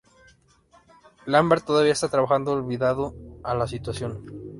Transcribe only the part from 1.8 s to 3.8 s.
está trabajando, olvidado a la